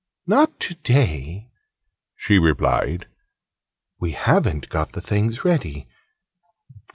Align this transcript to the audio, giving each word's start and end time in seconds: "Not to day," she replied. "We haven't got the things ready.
"Not 0.25 0.59
to 0.61 0.73
day," 0.73 1.51
she 2.15 2.39
replied. 2.39 3.05
"We 3.99 4.13
haven't 4.13 4.69
got 4.69 4.93
the 4.93 4.99
things 5.01 5.45
ready. 5.45 5.87